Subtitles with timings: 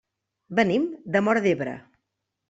[0.59, 1.75] Venim de Móra d'Ebre.